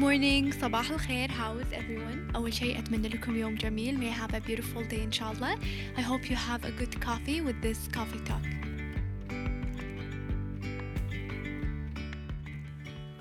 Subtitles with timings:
[0.00, 0.60] morning.
[0.60, 1.28] صباح الخير.
[1.30, 2.36] How is everyone?
[2.36, 3.98] أول شيء أتمنى لكم يوم جميل.
[3.98, 5.56] May have a beautiful day إن شاء الله
[5.96, 8.46] I hope you have a good coffee with this coffee talk.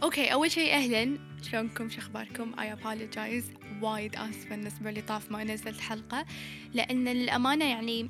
[0.04, 1.18] أوكي أول شيء أهلا.
[1.42, 3.46] شلونكم؟ شو أخباركم؟ اي apologize.
[3.82, 6.26] وايد آسفة بالنسبة لي طاف ما نزلت حلقة.
[6.74, 8.10] لأن للامانه يعني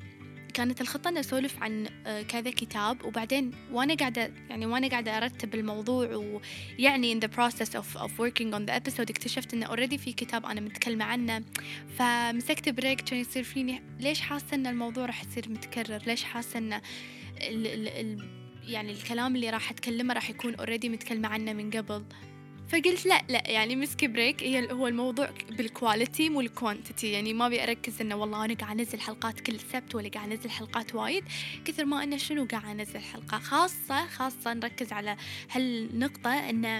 [0.50, 5.54] كانت الخطة أن أسولف عن آه، كذا كتاب وبعدين وأنا قاعدة يعني وأنا قاعدة أرتب
[5.54, 6.14] الموضوع
[6.78, 10.46] ويعني in the process of, of working on the episode اكتشفت إنه already في كتاب
[10.46, 11.44] أنا متكلمة عنه.
[11.98, 16.72] فمسكت break كان يصير فيني ليش حاسة إن الموضوع راح يصير متكرر؟ ليش حاسة إن
[16.72, 22.04] ال ال ال يعني الكلام اللي راح أتكلمه راح يكون already متكلمة عنه من قبل؟
[22.70, 27.34] فقلت لا لا يعني مسكي break هي هو الموضوع بال quality مو ال quantity يعني
[27.34, 30.94] ما أبي أركز إنه والله أنا قاعد أنزل حلقات كل سبت ولا قاعد أنزل حلقات
[30.94, 31.24] وايد.
[31.64, 35.16] كثر ما إنه شنو قاعد أنزل حلقة؟ خاصة خاصة نركز على
[35.50, 36.78] هالنقطة انه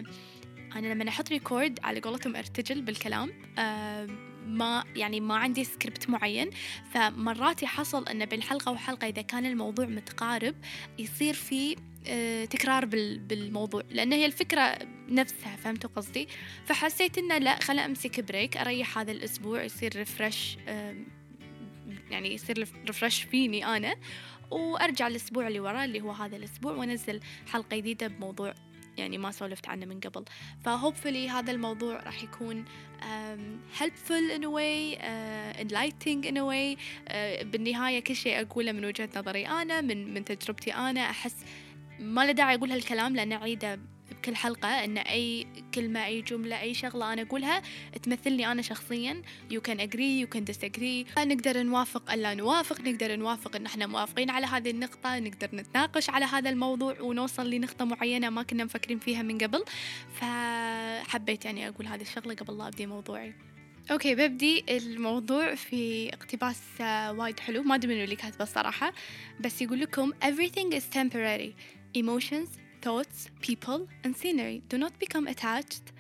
[0.77, 4.07] أنا لما أحط record على قولتهم ارتجل بالكلام آه
[4.47, 6.51] ما يعني ما عندي سكريبت معين.
[6.95, 10.55] فمرات يحصل انه بين حلقة وحلقة إذا كان الموضوع متقارب
[10.99, 11.77] يصير في
[12.51, 12.85] تكرار
[13.17, 14.79] بالموضوع لأن هي الفكرة
[15.09, 16.29] نفسها فهمتوا قصدي؟
[16.65, 20.59] فحسيت إنه لا خلا أمسك break أريح هذا الأسبوع يصير refresh
[22.11, 23.97] يعني يصير refresh فيني أنا
[24.51, 27.21] وأرجع الأسبوع اللي وراه اللي هو هذا الأسبوع وأنزل
[27.53, 28.55] حلقة جديدة بموضوع
[28.99, 30.25] يعني ما سولفت عنه من قبل.
[30.65, 32.65] فهوبفلي هذا الموضوع راح يكون
[33.79, 38.85] helpful in a way uh, enlightening in a way uh, بالنهاية كل شيء أقوله من
[38.85, 41.37] وجهة نظري أنا من من تجربتي أنا أحس
[42.01, 43.81] ما له داعي أقول هالكلام لأن أعيده
[44.11, 47.63] بكل حلقة أن أي كلمة أي جملة أي شغلة أنا أقولها
[48.03, 49.23] تمثلني أنا شخصيا.
[49.53, 51.19] You can agree you can disagree.
[51.19, 56.25] نقدر نوافق ألا نوافق نقدر نوافق أن إحنا موافقين على هذه النقطة نقدر نتناقش على
[56.25, 59.65] هذا الموضوع ونوصل لنقطة معينة ما كنا مفكرين فيها من قبل.
[60.15, 63.35] فحبيت يعني أقول هذه الشغلة قبل لا أبدي موضوعي.
[63.91, 66.61] أوكي ببدي الموضوع في اقتباس
[67.11, 67.63] وايد حلو.
[67.63, 68.93] ما أدري منو اللي كاتبه الصراحة.
[69.41, 71.80] بس يقول لكم everything is temporary.
[71.95, 72.49] Emotions,
[72.83, 75.93] thoughts, people and scenery do not become attached.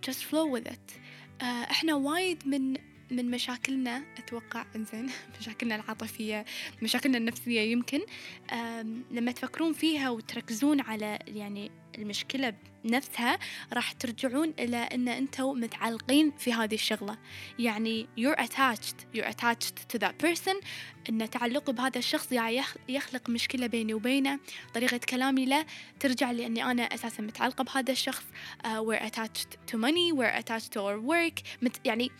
[0.00, 0.86] Just flow with it.
[1.40, 2.76] uh, إحنا وايد من
[3.10, 5.10] من مشاكلنا أتوقع إنزين
[5.40, 6.44] مشاكلنا العاطفية
[6.82, 8.00] مشاكلنا النفسية يمكن
[9.10, 13.38] لما تفكرون فيها وتركزون على يعني المشكلة نفسها
[13.72, 17.18] راح ترجعون إلى أن أنتم متعلقين في هذه الشغلة.
[17.58, 20.64] يعني you're attached you're attached to that person.
[21.08, 24.38] أن تعلقي بهذا الشخص يعني يخلق مشكلة بيني وبينه.
[24.74, 25.66] طريقة كلامي له
[26.00, 28.24] ترجع لأني أنا أساسا متعلقة بهذا الشخص.
[28.64, 31.42] uh, we're attached to money we're attached to our work.
[31.62, 32.10] مت يعني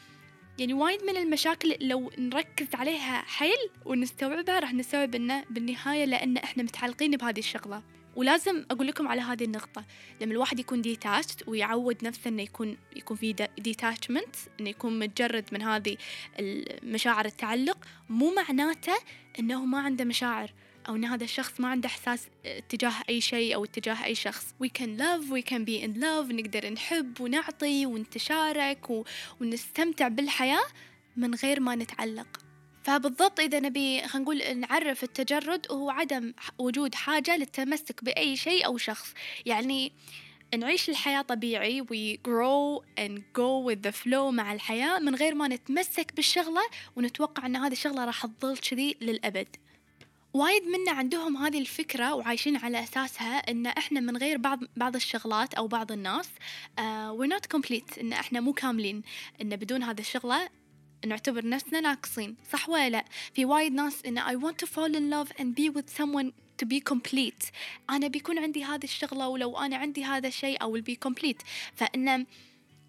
[0.58, 6.62] يعني وايد من المشاكل لو نركز عليها حيل ونستوعبها راح نستوعب إنه بالنهاية لأن إحنا
[6.62, 7.82] متعلقين بهذه الشغلة.
[8.16, 9.84] ولازم أقول لكم على هذه النقطة.
[10.20, 15.62] لما الواحد يكون detached ويعود نفسه إنه يكون يكون في detachment إنه يكون متجرد من
[15.62, 15.96] هذه
[16.38, 17.78] المشاعر التعلق
[18.08, 18.94] مو معناته
[19.38, 20.50] إنه ما عنده مشاعر
[20.88, 22.28] أو أن هذا الشخص ما عنده إحساس
[22.68, 24.54] تجاه أي شيء أو تجاه أي شخص.
[24.64, 28.90] We can love we can be in love نقدر نحب ونعطي ونتشارك
[29.40, 30.64] ونستمتع بالحياة
[31.16, 32.43] من غير ما نتعلق.
[32.84, 38.78] فبالضبط إذا نبي خلينا نقول نعرف التجرد هو عدم وجود حاجة للتمسك بأي شيء أو
[38.78, 39.14] شخص.
[39.46, 39.92] يعني
[40.58, 45.48] نعيش الحياة طبيعي we grow and go with the flow مع الحياة من غير ما
[45.48, 46.62] نتمسك بالشغلة
[46.96, 49.48] ونتوقع أن هذه الشغلة راح تظل كذي للأبد.
[50.34, 55.54] وايد منا عندهم هذه الفكرة وعايشين على أساسها إن إحنا من غير بعض بعض الشغلات
[55.54, 56.28] أو بعض الناس
[56.78, 56.82] uh,
[57.18, 59.02] we're not complete إن إحنا مو كاملين
[59.42, 60.48] إن بدون هذه الشغلة
[61.04, 63.04] نعتبر نفسنا ناقصين صح ولا لا
[63.34, 66.66] في وايد ناس إن I want to fall in love and be with someone to
[66.66, 67.52] be complete
[67.90, 72.26] أنا بيكون عندي هذه الشغلة ولو أنا عندي هذا الشيء I will be complete فإن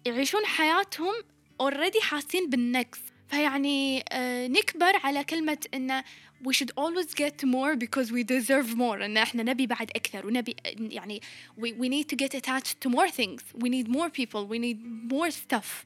[0.06, 1.14] يعيشون حياتهم
[1.62, 2.98] already حاسين بالنقص
[3.28, 6.04] فيعني آه نكبر على كلمة إنه
[6.44, 10.56] we should always get more because we deserve more إن إحنا نبي بعد أكثر ونبي
[10.78, 11.20] يعني
[11.60, 14.78] we, we need to get attached to more things we need more people we need
[15.12, 15.84] more stuff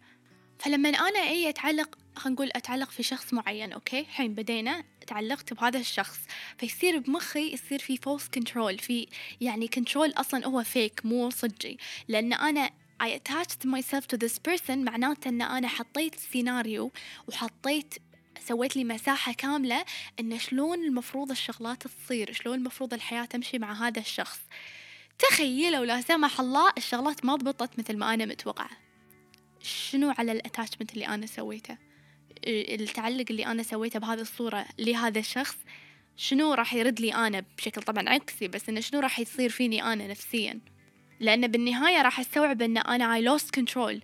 [0.58, 5.78] فلما أنا أي أتعلق خلينا نقول أتعلق في شخص معين أوكي؟ الحين بدينا تعلقت بهذا
[5.78, 6.18] الشخص
[6.58, 9.06] فيصير بمخي يصير في false control في
[9.40, 11.78] يعني control أصلا هو فيك مو صجي
[12.08, 12.70] لأن أنا
[13.02, 16.92] I attached myself to this person معناته أن أنا حطيت سيناريو
[17.28, 17.94] وحطيت
[18.48, 19.84] سويت لي مساحة كاملة
[20.20, 24.40] إن شلون المفروض الشغلات تصير شلون المفروض الحياة تمشي مع هذا الشخص.
[25.18, 28.70] تخيلوا لا سمح الله الشغلات ما ضبطت مثل ما أنا متوقعة.
[29.62, 31.89] شنو على ال attachment اللي أنا سويته؟
[32.46, 35.56] التعلق اللي أنا سويته بهذه الصورة لهذا الشخص
[36.16, 40.06] شنو راح يرد لي أنا بشكل طبعا عكسي بس إنه شنو راح يصير فيني أنا
[40.06, 40.60] نفسيا؟
[41.20, 44.00] لأن بالنهاية راح أستوعب إن أنا I lost control.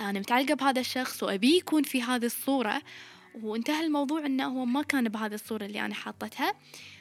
[0.00, 2.82] أنا متعلقة بهذا الشخص وأبي يكون في هذه الصورة
[3.42, 6.54] وانتهى الموضوع إنه هو ما كان بهذه الصورة اللي أنا حاطتها.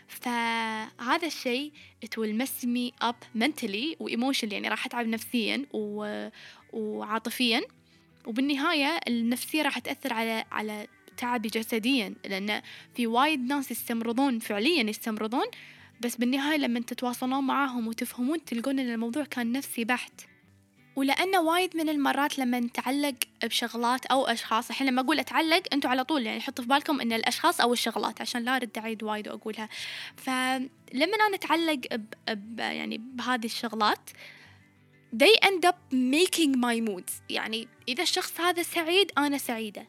[0.08, 1.72] فهذا الشيء
[2.06, 6.28] it will mess me up mentally و emotionally يعني راح أتعب نفسيا و...
[6.74, 7.62] وعاطفيا.
[8.28, 10.88] وبالنهاية النفسية راح تأثر على على
[11.18, 12.62] تعبي جسديا لأن
[12.96, 15.46] في وايد ناس يستمرضون فعليا يستمرضون
[16.02, 20.22] بس بالنهاية لما تتواصلون معاهم وتفهمون تلقون أن الموضوع كان نفسي بحت.
[20.96, 26.04] ولأن وايد من المرات لما نتعلق بشغلات أو أشخاص الحين لما أقول أتعلق أنتوا على
[26.04, 29.70] طول يعني حطوا في بالكم إن الأشخاص أو الشغلات عشان لا أرد أعيد وايد وأقولها.
[30.16, 32.06] فلما أنا أتعلق ب...
[32.30, 32.60] ب...
[32.60, 34.10] يعني بهذه الشغلات
[35.14, 37.12] they end up making my moods.
[37.30, 39.88] يعني إذا الشخص هذا سعيد أنا سعيدة.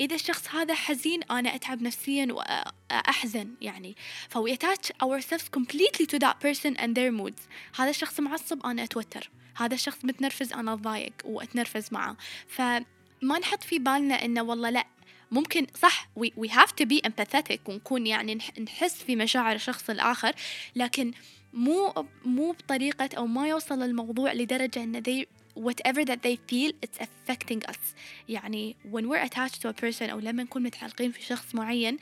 [0.00, 3.96] إذا الشخص هذا حزين أنا أتعب نفسيا وأحزن يعني
[4.28, 7.40] ف we attach ourselves completely to that person and their moods.
[7.76, 9.30] هذا الشخص معصب أنا أتوتر.
[9.56, 12.16] هذا الشخص متنرفز أنا أتضايق وأتنرفز معه.
[12.46, 14.86] فما نحط في بالنا إنه والله لأ
[15.32, 20.32] ممكن صح we have to be empathetic ونكون يعني نحس في مشاعر الشخص الآخر
[20.76, 21.12] لكن
[21.52, 25.26] مو مو بطريقة أو ما يوصل الموضوع لدرجة إن they
[25.60, 27.94] whatever that they feel it's affecting us.
[28.28, 31.98] يعني when we're attached to a person أو لما نكون متعلقين في شخص معين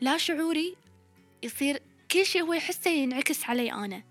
[0.00, 0.76] لا شعوري
[1.42, 4.02] يصير كل شيء هو يحسه ينعكس علي أنا.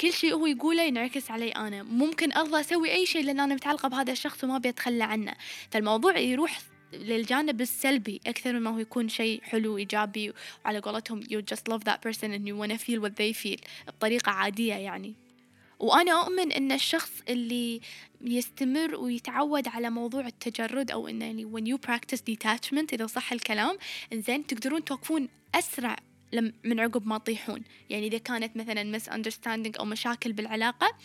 [0.00, 1.82] كل شيء هو يقوله ينعكس علي أنا.
[1.82, 5.34] ممكن أرضى أسوي أي شيء لأن أنا متعلقة بهذا الشخص وما بيتخلى عنه.
[5.70, 6.60] فالموضوع يروح
[6.92, 10.32] للجانب السلبي أكثر مما هو يكون شيء حلو إيجابي
[10.64, 11.22] وعلى قولتهم.
[11.22, 15.14] You just love that person and you wanna feel what they feel بطريقة عادية يعني.
[15.78, 17.80] وأنا أؤمن أن الشخص اللي
[18.20, 23.78] يستمر ويتعود على موضوع التجرد أو أنه يعني when you practice detachment إذا صح الكلام
[24.12, 25.96] إنزين تقدرون توقفون أسرع
[26.64, 27.62] من عقب ما تطيحون.
[27.90, 30.96] يعني إذا كانت مثلا misunderstanding أو مشاكل بالعلاقة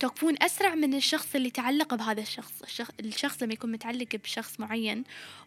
[0.00, 2.80] توقفون أسرع من الشخص اللي تعلق بهذا الشخص.
[3.00, 5.04] الشخص, لما يكون متعلق بشخص معين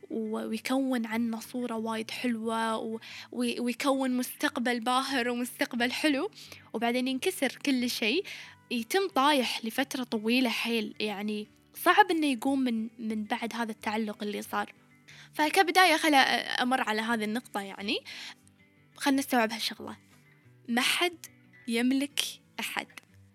[0.10, 3.00] ويكون عنه صورة وايد حلوة
[3.32, 6.32] ويكون مستقبل باهر ومستقبل حلو
[6.74, 8.26] وبعدين ينكسر كل شيء
[8.72, 10.96] يتم طايح لفترة طويلة حيل.
[11.00, 14.74] يعني صعب إنه يقوم من من بعد هذا التعلق اللي صار.
[15.34, 16.18] فكبداية خلا
[16.64, 18.00] أمر على هذه النقطة يعني.
[18.96, 19.98] خلنا نستوعب هالشغلة.
[20.68, 21.26] ما حد
[21.68, 22.20] يملك
[22.60, 22.88] أحد.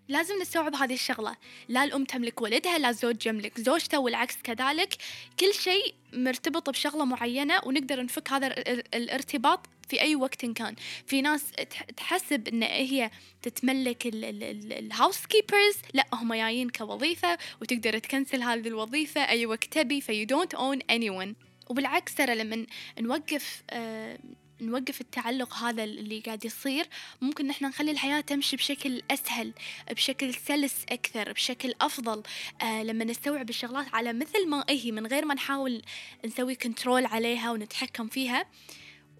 [0.07, 1.35] لازم نستوعب هذه الشغلة.
[1.69, 4.95] لا الأم تملك ولدها لا الزوج يملك زوجته والعكس كذلك.
[5.39, 8.47] كل شيء مرتبط بشغلة معينة ونقدر نفك هذا
[8.93, 10.75] الارتباط في أي وقت كان.
[11.05, 11.51] في ناس
[11.97, 19.45] تحسب إن هي تتملك الهاوس كيبرز لا هم جايين كوظيفة وتقدر تكنسل هذه الوظيفة أي
[19.45, 21.45] وقت تبي في you don't own anyone.
[21.69, 22.65] وبالعكس ترى لما
[22.99, 24.19] نوقف آه
[24.61, 26.85] نوقف التعلق هذا اللي قاعد يصير.
[27.21, 29.53] ممكن نحن نخلي الحياة تمشي بشكل أسهل
[29.91, 32.23] بشكل سلس أكثر بشكل أفضل.
[32.61, 35.81] آه لما نستوعب الشغلات على مثل ما هي من غير ما نحاول
[36.25, 38.45] نسوي كنترول عليها ونتحكم فيها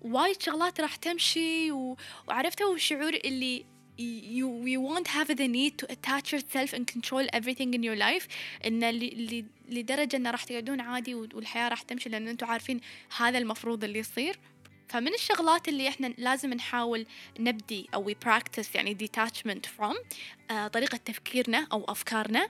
[0.02, 1.72] وايد شغلات راح تمشي.
[1.72, 1.98] و...
[2.28, 3.66] وعرفتوا الشعور اللي
[3.98, 8.28] you you won't have the need to attach yourself and control everything in your life.
[8.66, 8.90] إن
[9.70, 12.82] لدرجة انه راح تقعدون عادي والحياة راح تمشي لأن أنتم عارفين
[13.18, 14.40] هذا المفروض اللي يصير.
[14.88, 17.06] فمن الشغلات اللي إحنا لازم نحاول
[17.40, 19.96] نبدي أو practice يعني detachment from
[20.52, 22.50] آه طريقة تفكيرنا أو أفكارنا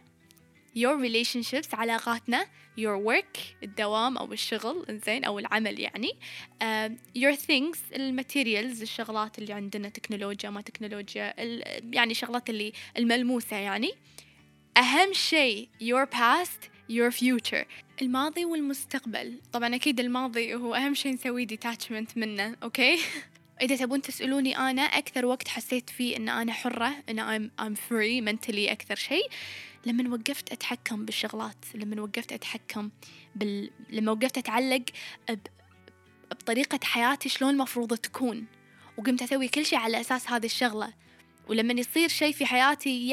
[0.77, 2.45] your relationships علاقاتنا
[2.79, 6.09] your work الدوام أو الشغل إنزين أو العمل يعني
[6.63, 11.33] uh, your things ال materials الشغلات اللي عندنا تكنولوجيا ما تكنولوجيا
[11.93, 13.91] يعني شغلات اللي الملموسة يعني.
[14.77, 17.65] أهم شيء your past your future.
[18.01, 19.39] الماضي والمستقبل.
[19.53, 22.99] طبعا أكيد الماضي هو أهم شيء نسوي detachment منه أوكي؟
[23.61, 28.25] إذا تبون تسألوني أنا أكثر وقت حسيت فيه إن أنا حرة إن I'm, I'm free
[28.29, 29.29] mentally أكثر شيء
[29.85, 32.89] لما وقفت أتحكم بالشغلات لما وقفت أتحكم
[33.35, 33.69] بال...
[33.89, 34.83] لما وقفت أتعلق
[35.29, 35.37] ب...
[36.31, 38.45] بطريقة حياتي شلون المفروض تكون.
[38.97, 40.93] وقمت أسوي كل شيء على أساس هذه الشغلة.
[41.49, 43.09] ولما يصير شيء في حياتي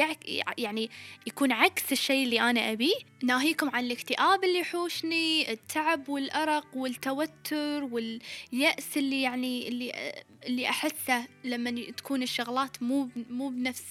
[0.57, 0.89] يعني
[1.27, 8.97] يكون عكس الشيء اللي أنا أبيه ناهيكم عن الاكتئاب اللي يحوشني التعب والأرق والتوتر واليأس
[8.97, 10.13] اللي يعني اللي
[10.45, 13.85] اللي أحسه لما تكون الشغلات مو مو بنفس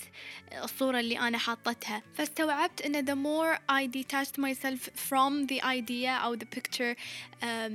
[0.64, 2.02] الصورة اللي أنا حاطتها.
[2.14, 6.96] فاستوعبت إن the more I detached myself from the idea أو the picture
[7.42, 7.72] um,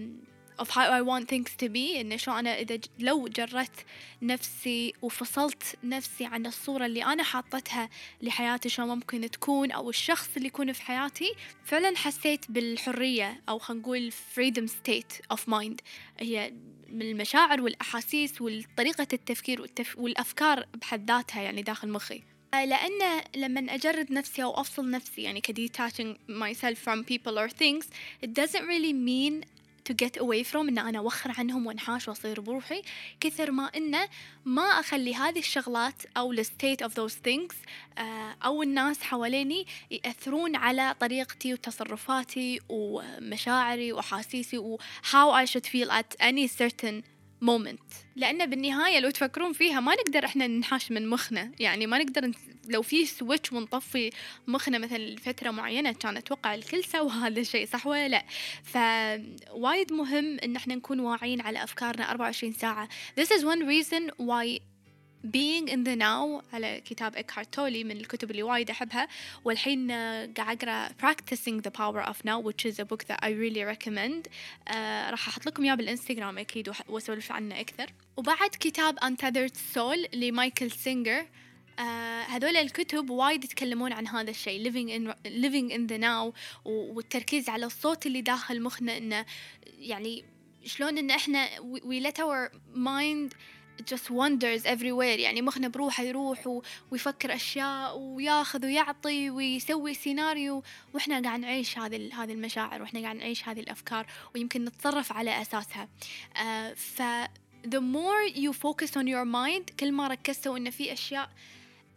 [0.59, 1.99] of how I want things to be.
[1.99, 3.85] إن شو أنا إذا لو جردت
[4.21, 7.89] نفسي وفصلت نفسي عن الصورة اللي أنا حاطتها
[8.21, 11.33] لحياتي شو ممكن تكون أو الشخص اللي يكون في حياتي
[11.65, 15.75] فعلا حسيت بالحرية أو خلينا نقول freedom state of mind.
[16.19, 16.53] هي
[16.89, 19.97] من المشاعر والأحاسيس وطريقة التفكير والتف...
[19.97, 22.23] والأفكار بحد ذاتها يعني داخل مخي.
[22.53, 27.85] لأن لما أجرد نفسي أو أفصل نفسي يعني ك detaching myself from people or things
[28.23, 29.45] it doesn't really mean
[29.89, 32.81] to get away from إن أنا اوخر عنهم وانحاش وأصير بروحي
[33.19, 34.09] كثر ما انه
[34.45, 37.55] ما أخلي هذه الشغلات أو ال state of those things
[38.45, 46.15] أو الناس حواليني يأثرون على طريقتي وتصرفاتي ومشاعري وأحاسيسي و how I should feel at
[46.19, 47.03] any certain
[47.41, 47.95] moment.
[48.15, 51.51] لأن بالنهاية لو تفكرون فيها ما نقدر إحنا ننحاش من مخنا.
[51.59, 52.31] يعني ما نقدر
[52.67, 54.09] لو في switch ونطفي
[54.47, 58.25] مخنا مثلا لفترة معينة كان أتوقع الكل سوى هذا الشيء صح ولا لا؟
[58.63, 62.89] فوايد مهم إن إحنا نكون واعيين على أفكارنا 24 ساعة.
[63.19, 64.59] This is one reason why
[65.31, 69.07] being in the now على كتاب إكهارت تولي من الكتب اللي وايد أحبها.
[69.45, 73.63] والحين قاعد أقرأ practicing the power of now which is a book that I really
[73.63, 74.27] recommend.
[74.27, 74.75] uh,
[75.09, 77.93] راح أحط لكم إياه بالإنستغرام أكيد وأسولف عنه أكثر.
[78.17, 81.25] وبعد كتاب Untethered Soul لمايكل سينجر.
[81.77, 81.81] uh,
[82.29, 86.33] هذول الكتب وايد يتكلمون عن هذا الشيء living in living in the now
[86.65, 89.25] والتركيز على الصوت اللي داخل مخنا إنه
[89.79, 90.23] يعني
[90.65, 93.35] شلون إن إحنا we let our mind
[93.81, 95.19] just wanders everywhere.
[95.19, 102.31] يعني مخنا بروحه يروح ويفكر أشياء وياخذ ويعطي ويسوي سيناريو وإحنا قاعد نعيش هذه هذه
[102.31, 105.87] المشاعر وإحنا قاعد نعيش هذه الأفكار ويمكن نتصرف على أساسها.
[106.35, 107.01] uh, ف
[107.67, 111.29] the more you focus on your mind كل ما ركزتوا إن في أشياء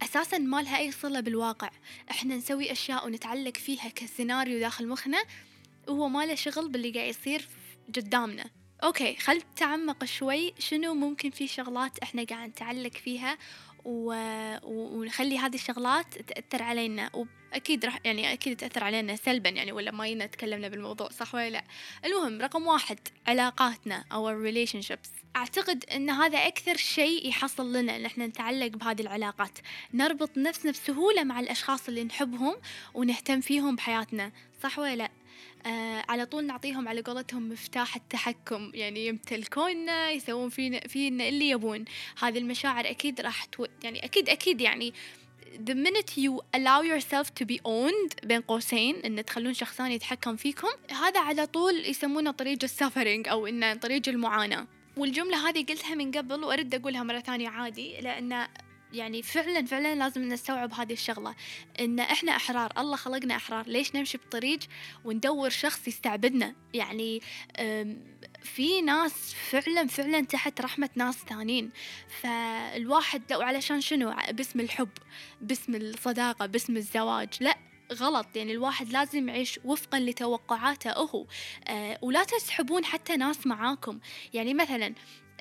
[0.02, 1.70] أساسا ما لها أي صلة بالواقع
[2.10, 5.24] إحنا نسوي أشياء ونتعلق فيها كسيناريو داخل مخنا
[5.88, 7.48] وهو ما له شغل باللي قاعد يصير
[7.96, 8.59] قدامنا.
[8.84, 10.54] أوكي خل تعمق شوي.
[10.58, 13.38] شنو ممكن في شغلات إحنا قاعد نتعلق فيها؟
[13.84, 14.14] و...
[14.62, 17.10] ونخلي هذه الشغلات تأثر علينا.
[17.14, 21.50] وأكيد راح يعني أكيد تأثر علينا سلبا يعني ولا ما ينا تكلمنا بالموضوع صح ولا
[21.50, 21.64] لا؟
[22.04, 25.20] المهم رقم واحد علاقاتنا أو relationships.
[25.36, 29.58] أعتقد أن هذا أكثر شيء يحصل لنا أن إحنا نتعلق بهذه العلاقات.
[29.94, 32.56] نربط نفسنا بسهولة مع الأشخاص اللي نحبهم
[32.94, 34.32] ونهتم فيهم بحياتنا
[34.62, 35.10] صح ولا لا؟
[35.66, 41.84] آه على طول نعطيهم على قولتهم مفتاح التحكم يعني يمتلكوننا يسوون فينا فينا اللي يبون.
[42.22, 43.66] هذه المشاعر أكيد راح تو...
[43.84, 44.94] يعني أكيد أكيد يعني
[45.66, 50.36] the minute you allow yourself to be owned بين قوسين إن تخلون شخص ثاني يتحكم
[50.36, 54.66] فيكم هذا على طول يسمونه طريق السفرنج أو إنه طريق المعاناة.
[54.96, 58.46] والجملة هذه قلتها من قبل وأرد أقولها مرة ثانية عادي لأن
[58.92, 61.34] يعني فعلا فعلا لازم نستوعب هذه الشغلة.
[61.80, 63.66] إن إحنا أحرار الله خلقنا أحرار.
[63.68, 64.58] ليش نمشي بطريق
[65.04, 67.20] وندور شخص يستعبدنا؟ يعني
[68.42, 71.70] في ناس فعلا فعلا تحت رحمة ناس ثانيين.
[72.20, 74.88] فالواحد لو علشان شنو؟ باسم الحب
[75.40, 77.28] باسم الصداقة باسم الزواج.
[77.40, 77.58] لا
[77.92, 78.26] غلط.
[78.36, 81.26] يعني الواحد لازم يعيش وفقا لتوقعاته هو.
[81.68, 84.00] أه ولا تسحبون حتى ناس معاكم.
[84.34, 84.94] يعني مثلا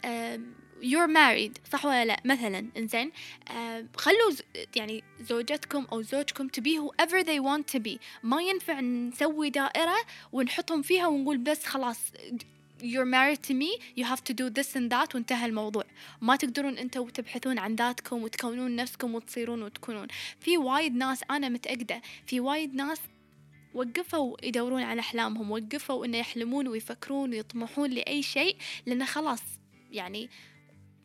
[0.05, 0.39] أه
[0.81, 3.11] you're married صح ولا لا؟ مثلا إنزين
[3.51, 4.31] آه خلوا
[4.75, 7.99] يعني زوجتكم أو زوجكم to be whoever they want to be.
[8.23, 9.95] ما ينفع نسوي دائرة
[10.31, 11.97] ونحطهم فيها ونقول بس خلاص
[12.81, 15.83] you're married to me you have to do this and that وانتهى الموضوع.
[16.21, 20.07] ما تقدرون أنتوا تبحثون عن ذاتكم وتكونون نفسكم وتصيرون وتكونون.
[20.39, 22.99] في وايد ناس أنا متأكدة في وايد ناس
[23.73, 29.41] وقفوا يدورون على أحلامهم وقفوا إنه يحلمون ويفكرون ويطمحون لأي شيء لأنه خلاص
[29.91, 30.29] يعني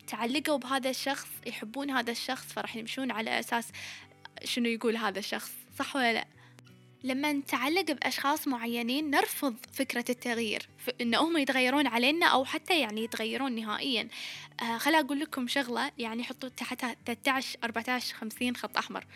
[0.07, 3.69] تعلقوا بهذا الشخص يحبون هذا الشخص فراح يمشون على أساس
[4.45, 6.27] شنو يقول هذا الشخص صح ولا لا؟
[7.05, 10.69] لما نتعلق بأشخاص معينين نرفض فكرة التغيير
[11.01, 14.09] إن هم يتغيرون علينا أو حتى يعني يتغيرون نهائيا.
[14.63, 19.07] آه خلا أقول لكم شغلة يعني حطوا تحتها 13 14 50 خط أحمر.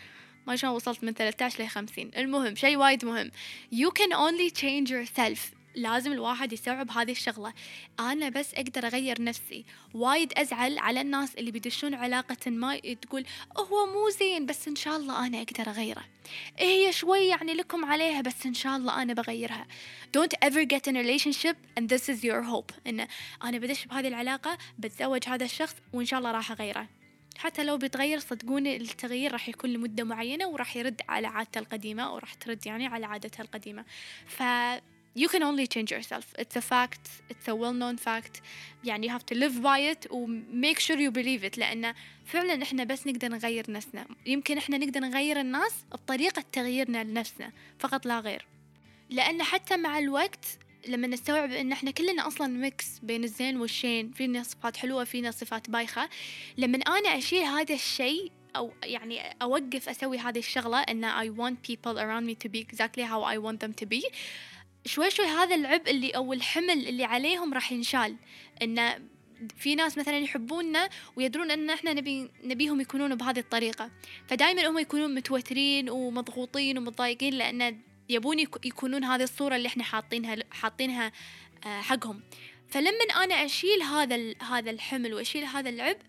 [0.47, 3.31] ما شلون وصلت من 13 ل 50 المهم شيء وايد مهم.
[3.73, 5.58] You can only change yourself.
[5.81, 7.53] لازم الواحد يستوعب هذه الشغلة.
[7.99, 9.65] أنا بس أقدر أغير نفسي.
[9.93, 13.25] وايد أزعل على الناس اللي بيدشون علاقة ما تقول
[13.57, 16.03] هو مو زين بس إن شاء الله أنا أقدر أغيره.
[16.57, 19.67] هي شوي يعني لكم عليها بس إن شاء الله أنا بغيرها.
[20.17, 22.73] Don't ever get in a relationship and this is your hope.
[22.87, 23.07] إن
[23.43, 26.87] أنا بدش بهذه العلاقة بتزوج هذا الشخص وإن شاء الله راح أغيره.
[27.37, 32.17] حتى لو بيتغير صدقوني التغيير راح يكون لمدة معينة وراح يرد على عادته القديمة أو
[32.17, 33.85] راح ترد يعني على عادتها القديمة.
[34.27, 34.43] ف
[35.15, 36.25] you can only change yourself.
[36.39, 37.05] It's a fact.
[37.29, 38.41] It's a well known fact.
[38.83, 41.57] يعني you have to live by it و make sure you believe it.
[41.57, 41.93] لأن
[42.25, 44.05] فعلا إحنا بس نقدر نغير نفسنا.
[44.25, 47.51] يمكن إحنا نقدر نغير الناس بطريقة تغييرنا لنفسنا.
[47.79, 48.45] فقط لا غير.
[49.09, 50.45] لأن حتى مع الوقت
[50.87, 55.69] لما نستوعب إن إحنا كلنا أصلا ميكس بين الزين والشين فينا صفات حلوة فينا صفات
[55.69, 56.09] بايخة.
[56.57, 61.97] لما أنا أشيل هذا الشيء أو يعني أوقف أسوي هذه الشغلة إن I want people
[61.97, 64.03] around me to be exactly how I want them to be
[64.85, 68.15] شوي شوي هذا العبء اللي أو الحمل اللي عليهم راح ينشال.
[68.61, 68.99] انه
[69.57, 73.91] في ناس مثلا يحبوننا ويدرون إن إحنا نبي نبيهم يكونون بهذه الطريقة.
[74.27, 81.11] فدائما هم يكونون متوترين ومضغوطين ومتضايقين لأن يبون يكونون هذه الصورة اللي إحنا حاطينها حاطينها
[81.65, 82.21] آه، حقهم.
[82.69, 85.99] فلما أنا أشيل هذا هذا الحمل وأشيل هذا العبء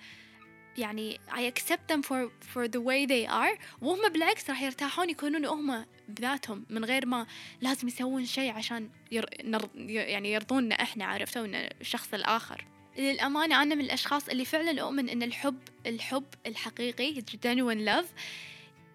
[0.78, 3.58] يعني I accept them for for the way they are.
[3.82, 7.26] وهم بالعكس راح يرتاحون يكونون هم بذاتهم من غير ما
[7.60, 9.28] لازم يسوون شيء عشان ير...
[9.44, 9.68] نر...
[9.74, 11.46] يعني يرضوننا إحنا عرفتوا؟
[11.80, 12.66] الشخص الآخر.
[12.98, 18.06] للأمانة أنا من الأشخاص اللي فعلا أؤمن أن الحب الحب الحقيقي genuine love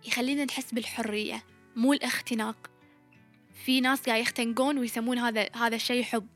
[0.08, 1.44] يخلينا نحس بالحرية
[1.76, 2.70] مو الإختناق.
[3.66, 6.28] في ناس قاعد يختنقون ويسمون هذا هذا الشيء حب.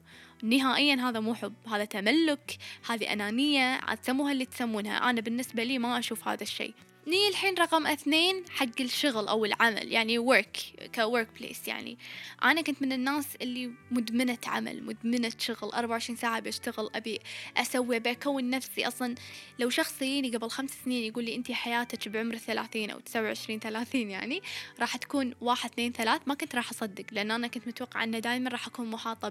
[0.44, 2.58] نهائيا هذا مو حب هذا تملك
[2.90, 5.10] هذه أنانية تسموها اللي تسمونها.
[5.10, 6.74] أنا بالنسبة لي ما أشوف هذا الشيء.
[7.10, 11.98] نيجي الحين رقم اثنين حق الشغل أو العمل يعني work كورك بليس يعني.
[12.44, 15.72] أنا كنت من الناس اللي مدمنة عمل مدمنة شغل.
[15.72, 17.20] 24 ساعة بشتغل أبي
[17.58, 18.88] أسوي بكون نفسي.
[18.88, 19.16] أصلا
[19.60, 23.60] لو شخص يجيني قبل خمس سنين يقول لي أنت حياتك بعمر الثلاثين أو تسعة وعشرين
[23.60, 24.42] ثلاثين يعني
[24.80, 26.22] راح تكون واحد اثنين ثلاث.
[26.26, 29.30] ما كنت راح أصدق لأن أنا كنت متوقعة أنه دائما راح أكون محاطة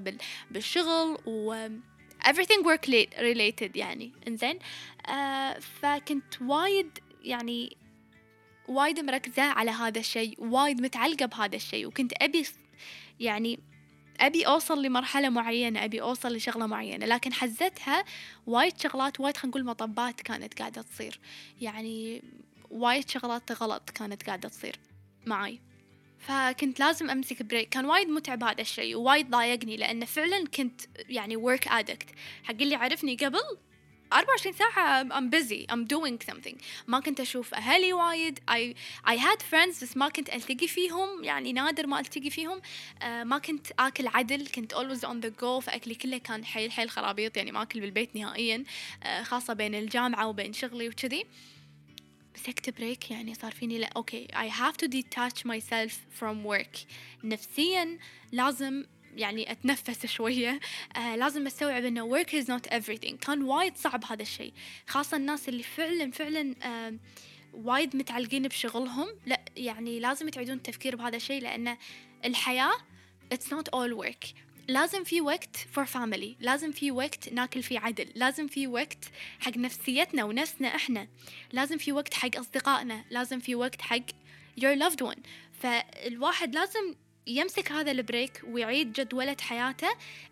[0.51, 1.69] بالشغل و
[2.25, 4.13] everything work related يعني.
[4.29, 4.59] إنزين؟
[5.07, 7.77] آه فكنت وايد يعني
[8.69, 12.45] وايد مركزة على هذا الشيء وايد متعلقة بهذا الشيء وكنت أبي
[13.21, 13.61] يعني
[14.21, 18.05] أبي أوصل لمرحلة معينة أبي أوصل لشغلة معينة لكن حزتها
[18.47, 21.21] وايد شغلات وايد خلينا نقول مطبات كانت قاعدة تصير.
[21.61, 22.23] يعني
[22.71, 24.79] وايد شغلات غلط كانت قاعدة تصير
[25.27, 25.61] معي
[26.19, 31.37] فكنت لازم أمسك break كان وايد متعب هذا الشيء ووايد ضايقني لأنه فعلا كنت يعني
[31.37, 32.15] work addict.
[32.45, 33.59] حق اللي عرفني قبل
[34.13, 35.67] 24 ساعة I'm busy.
[35.73, 36.57] I'm doing something.
[36.87, 38.39] ما كنت أشوف أهلي وايد.
[38.51, 38.75] I,
[39.11, 41.25] I had friends بس ما كنت ألتقي فيهم.
[41.25, 42.61] يعني نادر ما ألتقي فيهم.
[42.61, 44.47] uh, ما كنت آكل عدل.
[44.47, 45.59] كنت always on the go.
[45.59, 47.37] فأكلي كله كان حيل حيل خرابيط.
[47.37, 48.65] يعني ما أكل بالبيت نهائيا.
[49.03, 51.27] uh, خاصة بين الجامعة وبين شغلي وكذي.
[52.37, 56.79] مسكت break يعني صار فيني لا okay I have to detach myself from work.
[57.25, 57.99] نفسيا
[58.33, 58.85] لازم
[59.19, 60.61] يعني أتنفس شوية.
[60.97, 63.15] آه لازم أستوعب إنه work is not everything.
[63.15, 64.53] كان وايد صعب هذا الشيء.
[64.87, 66.95] خاصة الناس اللي فعلا فعلا آه
[67.53, 69.09] وايد متعلقين بشغلهم.
[69.27, 71.77] لا يعني لازم تعيدون التفكير بهذا الشيء لأن
[72.25, 72.73] الحياة
[73.35, 74.27] it's not all work.
[74.69, 76.29] لازم في وقت for family.
[76.41, 78.13] لازم في وقت ناكل فيه عدل.
[78.15, 79.05] لازم في وقت
[79.41, 81.09] حق نفسيتنا ونفسنا إحنا.
[81.53, 83.05] لازم في وقت حق أصدقائنا.
[83.11, 84.07] لازم في وقت حق
[84.61, 85.19] your loved one.
[85.53, 86.95] فالواحد لازم
[87.29, 89.89] يمسك هذا ال break ويعيد جدولة حياته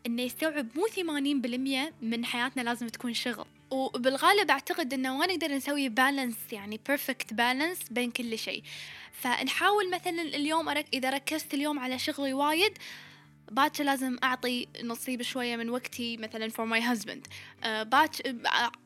[0.06, 3.44] انه يستوعب مو 80% من حياتنا لازم تكون شغل.
[3.70, 8.62] وبالغالب اعتقد انه ما نقدر نسوي balance يعني perfect balance بين كل شيء.
[9.12, 12.78] فنحاول مثلا اليوم أرك إذا ركزت اليوم على شغلي وايد
[13.50, 17.22] باكر لازم أعطي نصيب شوية من وقتي مثلا my husband.
[17.62, 18.36] uh, باكر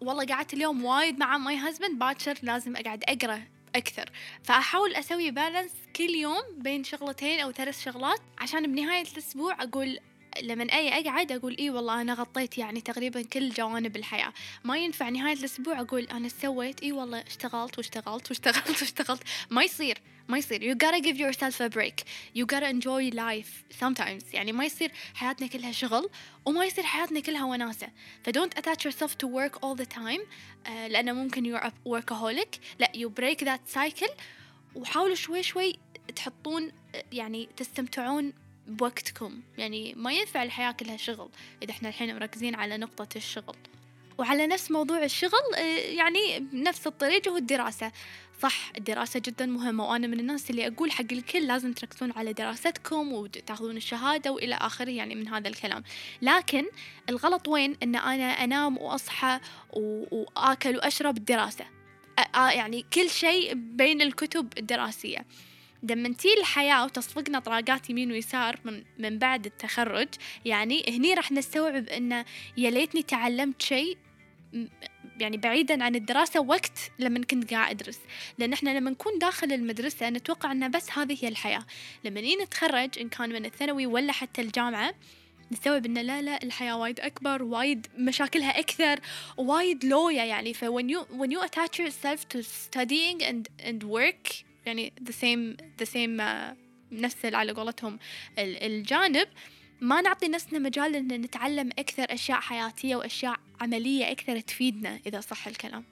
[0.01, 3.43] والله قعدت اليوم وايد مع my husband باكر لازم أقعد أقرأ
[3.75, 4.11] أكثر.
[4.43, 9.99] فأحاول أسوي بالانس كل يوم بين شغلتين أو ثلاث شغلات عشان بنهاية الأسبوع أقول
[10.43, 14.33] لما أي اقعد أقول إي والله أنا غطيت يعني تقريبا كل جوانب الحياة.
[14.65, 19.23] ما ينفع نهاية الأسبوع أقول أنا سويت إي والله اشتغلت واشتغلت واشتغلت واشتغلت.
[19.51, 20.61] ما يصير ما يصير.
[20.61, 22.05] You gotta give yourself a break.
[22.35, 24.35] You gotta enjoy life sometimes.
[24.35, 26.11] يعني ما يصير حياتنا كلها شغل
[26.47, 27.89] وما يصير حياتنا كلها وناسة.
[28.25, 30.21] ف don't attach yourself to work all the time.
[30.67, 32.59] uh, لأنه ممكن you're a workaholic.
[32.79, 34.11] لا you break that cycle.
[34.75, 35.79] وحاولوا شوي شوي
[36.17, 36.73] تحطون
[37.13, 38.33] يعني تستمتعون
[38.71, 39.41] بوقتكم.
[39.59, 41.29] يعني ما ينفع الحياة كلها شغل
[41.63, 43.57] إذا إحنا الحين مركزين على نقطة الشغل.
[44.19, 45.55] وعلى نفس موضوع الشغل
[45.85, 47.93] يعني نفس الطريق هو الدراسة.
[48.43, 53.13] صح الدراسة جدا مهمة وأنا من الناس اللي أقول حق الكل لازم تركزون على دراستكم
[53.13, 55.83] وتأخذون الشهادة وإلى آخره يعني من هذا الكلام.
[56.23, 56.65] لكن
[57.09, 59.41] الغلط وين؟ أن أنا أنام وأصحى
[59.73, 61.65] وآكل وأشرب الدراسة.
[62.35, 65.27] يعني كل شيء بين الكتب الدراسية.
[65.83, 70.09] لما الحياة وتصفقنا طراقات يمين ويسار من, من بعد التخرج.
[70.45, 72.25] يعني هني راح نستوعب أن
[72.57, 73.97] يا ليتني تعلمت شيء
[75.21, 77.99] يعني بعيدا عن الدراسة وقت لما كنت قاعد أدرس.
[78.39, 81.67] لأن إحنا لما نكون داخل المدرسة نتوقع أن بس هذه هي الحياة.
[82.05, 84.95] لما نتخرج إن كان من الثانوي ولا حتى الجامعة
[85.53, 89.01] نستوعب إن لا لا الحياة وايد أكبر وايد مشاكلها أكثر
[89.37, 90.55] وايد لويا يعني.
[90.55, 95.57] ف when you when you attach yourself to studying and and work يعني the same
[95.83, 96.57] the same uh,
[96.93, 97.99] نفس على قولتهم.
[98.39, 99.29] الجانب
[99.81, 105.47] ما نعطي نفسنا مجال إن نتعلم أكثر أشياء حياتية وأشياء عملية أكثر تفيدنا إذا صح
[105.47, 105.85] الكلام.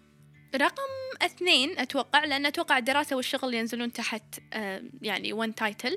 [0.56, 0.82] رقم
[1.22, 5.96] اثنين أتوقع لأن أتوقع الدراسة والشغل ينزلون تحت آه، يعني one title.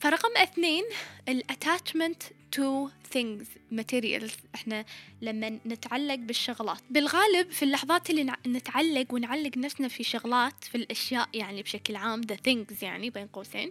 [0.00, 0.84] فرقم اثنين
[1.28, 2.22] الاتاتشمنت
[2.56, 4.32] to things materials.
[4.54, 4.84] إحنا
[5.22, 6.80] لما نتعلق بالشغلات.
[6.90, 12.36] بالغالب في اللحظات اللي نتعلق ونعلق نفسنا في شغلات في الأشياء يعني بشكل عام the
[12.48, 13.70] things يعني بين قوسين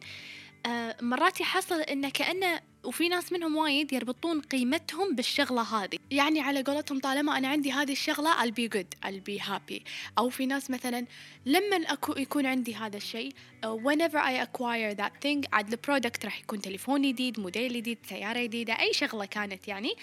[0.66, 5.98] آه مرات يحصل انه كأنه وفي ناس منهم وايد يربطون قيمتهم بالشغلة هذه.
[6.12, 9.82] يعني على قولتهم طالما أنا عندي هذه الشغلة I'll be good I'll be happy.
[10.18, 11.06] أو في ناس مثلا
[11.46, 16.40] لما أكو يكون عندي هذا الشيء uh, whenever I acquire that thing عاد البرودكت راح
[16.40, 19.94] يكون تليفون جديد موديل جديد سيارة جديدة أي شغلة كانت يعني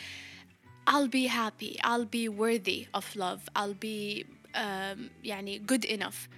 [0.90, 6.28] I'll be happy I'll be worthy of love I'll be um, يعني good enough.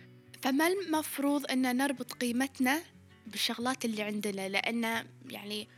[0.43, 2.83] فما المفروض أن نربط قيمتنا
[3.27, 5.69] بالشغلات اللي عندنا لأن يعني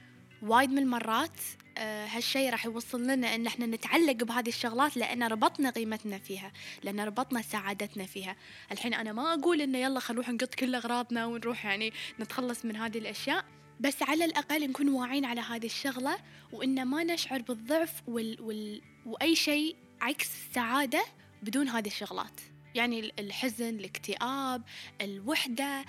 [0.43, 1.41] وايد من المرات
[1.79, 7.01] آه هالشيء راح يوصل لنا إن إحنا نتعلق بهذه الشغلات لأن ربطنا قيمتنا فيها لأن
[7.01, 8.37] ربطنا سعادتنا فيها.
[8.73, 12.77] الحين أنا ما أقول إنه يلا خلينا نروح نقط كل أغراضنا ونروح يعني نتخلص من
[12.77, 13.45] هذه الأشياء
[13.81, 16.19] بس على الأقل نكون واعين على هذه الشغلة
[16.53, 18.41] وإن ما نشعر بالضعف وال...
[18.41, 18.83] وال...
[19.07, 21.05] وأي شيء عكس السعادة
[21.43, 22.41] بدون هذه الشغلات.
[22.75, 24.63] يعني الحزن الاكتئاب
[25.01, 25.85] الوحدة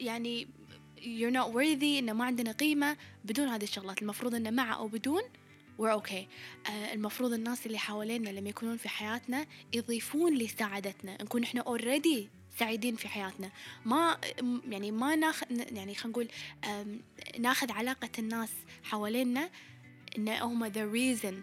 [0.00, 0.48] يعني
[1.02, 4.02] you're not worthy إنه ما عندنا قيمة بدون هذه الشغلات.
[4.02, 5.22] المفروض إنه مع أو بدون
[5.78, 6.24] we're okay.
[6.66, 11.22] uh, المفروض الناس اللي حوالينا لما يكونون في حياتنا يضيفون لسعادتنا.
[11.22, 12.18] نكون إحنا already
[12.58, 13.50] سعيدين في حياتنا.
[13.84, 14.18] ما
[14.68, 16.28] يعني ما ناخذ يعني خلينا نقول
[17.38, 18.50] ناخذ علاقة الناس
[18.82, 19.50] حوالينا
[20.18, 21.34] إن هم the reason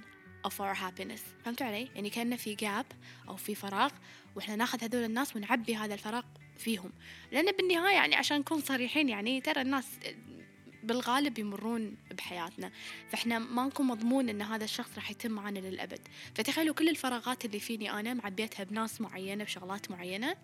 [0.48, 1.22] of our happiness.
[1.46, 2.96] فهمتوا علي؟ يعني كأنه في gap
[3.30, 3.92] أو في فراغ
[4.36, 6.24] وإحنا ناخذ هذول الناس ونعبي هذا الفراغ.
[6.58, 6.92] فيهم.
[7.32, 9.86] لأن بالنهاية يعني عشان نكون صريحين يعني ترى الناس
[10.84, 12.72] بالغالب يمرون بحياتنا.
[13.10, 16.08] فإحنا ما نكون مضمون إن هذا الشخص راح يتم معنا للأبد.
[16.36, 20.36] فتخيلوا كل الفراغات اللي فيني أنا معبيتها بناس معينة بشغلات معينة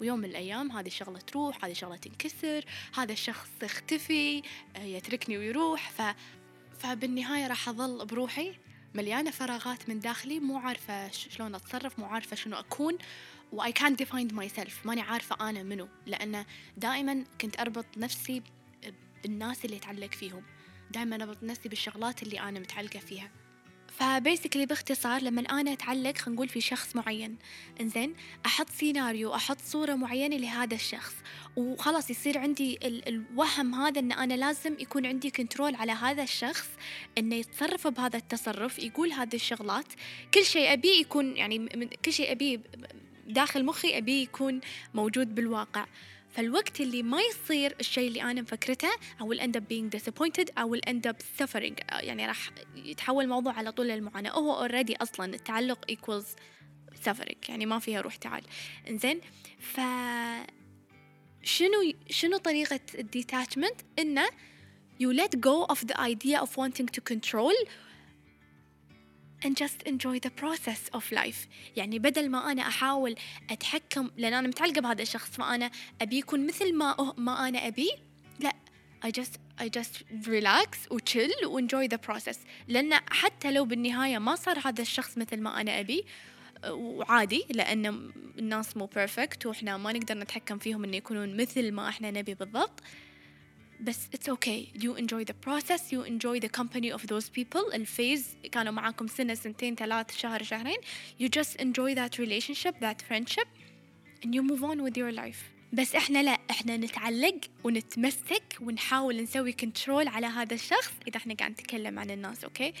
[0.00, 4.42] ويوم من الأيام هذه الشغلة تروح هذه الشغلة تنكسر هذا الشخص يختفي
[4.76, 5.90] آه، يتركني ويروح.
[5.90, 6.02] ف
[6.78, 8.54] فبالنهاية راح أظل بروحي
[8.94, 12.98] مليانة فراغات من داخلي مو عارفة شلون أتصرف مو عارفة شنو أكون.
[13.52, 14.72] و I can't define myself.
[14.86, 15.88] ماني عارفة أنا منو.
[16.06, 16.44] لأن
[16.76, 18.42] دائما كنت أربط نفسي
[19.22, 20.42] بالناس اللي أتعلق فيهم.
[20.90, 23.30] دائما أربط نفسي بالشغلات اللي أنا متعلقة فيها.
[23.98, 27.36] فبيسكلي باختصار لما أنا أتعلق خلينا نقول في شخص معين.
[27.80, 28.14] إنزين
[28.46, 31.14] أحط سيناريو أحط صورة معينة لهذا الشخص.
[31.56, 36.68] وخلاص يصير عندي ال- الوهم هذا إن أنا لازم يكون عندي كنترول على هذا الشخص
[37.18, 39.86] إنه يتصرف بهذا التصرف يقول هذه الشغلات.
[40.34, 41.68] كل شيء أبيه يكون يعني
[42.04, 42.60] كل شيء أبيه
[43.26, 44.60] داخل مخي أبيه يكون
[44.94, 45.86] موجود بالواقع.
[46.30, 48.88] فالوقت اللي ما يصير الشيء اللي أنا مفكرته
[49.20, 51.74] will end up being disappointed will end up suffering.
[51.92, 54.30] يعني راح يتحول الموضوع على طول للمعاناة.
[54.30, 56.26] هو already أصلا التعلق equals
[57.06, 58.42] suffering يعني ما فيها روح تعال.
[58.88, 59.20] إنزين
[59.58, 59.80] ف
[61.42, 64.26] شنو شنو طريقة الديتاتشمنت إنه
[65.02, 67.54] you let go of the idea of wanting to control
[69.44, 71.48] and just enjoy the process of life.
[71.76, 73.14] يعني بدل ما أنا أحاول
[73.50, 75.70] أتحكم لأن أنا متعلقة بهذا الشخص فأنا
[76.02, 77.90] أبي يكون مثل ما أه ما أنا أبي.
[78.40, 78.52] لا
[79.04, 82.38] I just I just relax و chill و enjoy the process.
[82.68, 86.04] لأن حتى لو بالنهاية ما صار هذا الشخص مثل ما أنا أبي
[86.70, 92.10] وعادي لأن الناس مو perfect وإحنا ما نقدر نتحكم فيهم إنه يكونون مثل ما إحنا
[92.10, 92.80] نبي بالضبط.
[93.80, 94.80] بس it's okay.
[94.82, 95.92] You enjoy the process.
[95.92, 97.74] You enjoy the company of those people.
[97.74, 100.78] ال phase كانوا معاكم سنة سنتين ثلاث شهر شهرين.
[101.20, 103.48] You just enjoy that relationship that friendship
[104.22, 105.54] and you move on with your life.
[105.72, 111.50] بس إحنا لا إحنا نتعلق ونتمسك ونحاول نسوي control على هذا الشخص إذا إحنا قاعد
[111.50, 112.72] نتكلم عن الناس okay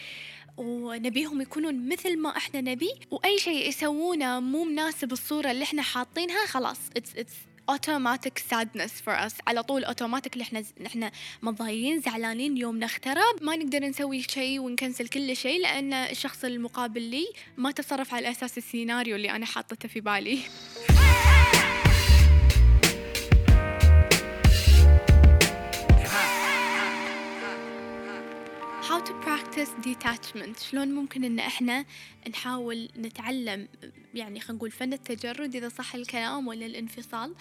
[0.56, 6.46] ونبيهم يكونون مثل ما إحنا نبي وأي شيء يسوونه مو مناسب الصورة اللي إحنا حاطينها
[6.46, 6.78] خلاص.
[6.98, 9.32] It's it's automatic sadness for us.
[9.46, 11.10] على طول اوتوماتيك اللي إحنا إحنا
[11.42, 17.02] متضايقين زعلانين يومنا اخترب ما نقدر نسوي شيء ون cancel كل شيء لأن الشخص المقابل
[17.02, 20.38] لي ما تصرف على أساس السيناريو اللي أنا حاطته في بالي.
[28.88, 30.58] how to practice detachment.
[30.70, 31.84] شلون ممكن إن إحنا
[32.30, 33.68] نحاول نتعلم
[34.14, 37.34] يعني خلينا نقول فن التجرد إذا صح الكلام ولا الانفصال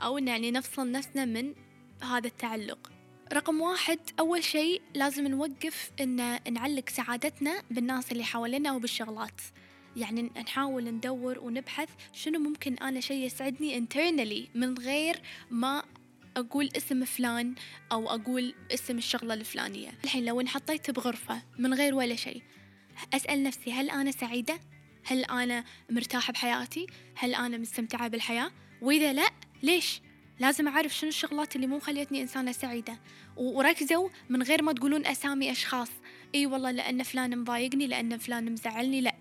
[0.00, 1.54] أو إن يعني نفصل نفسنا من
[2.02, 2.90] هذا التعلق.
[3.32, 9.40] رقم واحد أول شيء لازم نوقف إن نعلق سعادتنا بالناس اللي حوالينا وبالشغلات.
[9.96, 15.16] يعني نحاول ندور ونبحث شنو ممكن أنا شيء يسعدني internally من غير
[15.50, 15.82] ما
[16.38, 17.54] أقول اسم فلان
[17.92, 22.42] أو أقول اسم الشغلة الفلانية الحين لو انحطيت بغرفة من غير ولا شيء
[23.14, 24.60] أسأل نفسي هل أنا سعيدة؟
[25.04, 28.50] هل أنا مرتاحة بحياتي؟ هل أنا مستمتعة بالحياة؟
[28.82, 29.30] وإذا لا
[29.62, 30.00] ليش؟
[30.40, 32.98] لازم أعرف شنو الشغلات اللي مو مخليتني إنسانة سعيدة
[33.36, 35.90] وركزوا من غير ما تقولون أسامي أشخاص
[36.34, 39.14] إي والله لأن فلان مضايقني لأن فلان مزعلني لا